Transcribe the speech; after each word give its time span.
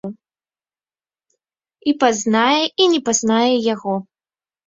І 1.91 1.93
пазнае 2.03 2.61
і 2.85 2.87
не 2.93 3.01
пазнае 3.09 3.53
яго. 3.73 3.95